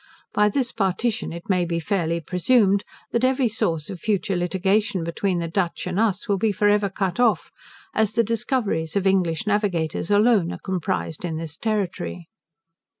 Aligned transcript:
By 0.33 0.49
this 0.49 0.71
partition 0.71 1.31
it 1.31 1.47
may 1.47 1.63
be 1.63 1.79
fairly 1.79 2.19
presumed, 2.21 2.83
that 3.11 3.23
every 3.23 3.47
source 3.47 3.87
of 3.91 3.99
future 3.99 4.35
litigation 4.35 5.03
between 5.03 5.37
the 5.37 5.47
Dutch 5.47 5.85
and 5.85 5.99
us 5.99 6.27
will 6.27 6.39
be 6.39 6.51
for 6.51 6.67
ever 6.67 6.89
cut 6.89 7.19
off, 7.19 7.51
as 7.93 8.13
the 8.13 8.23
discoveries 8.23 8.95
of 8.95 9.05
English 9.05 9.45
navigators 9.45 10.09
alone 10.09 10.51
are 10.51 10.57
comprized 10.57 11.23
in 11.23 11.37
this 11.37 11.55
territory. 11.55 12.29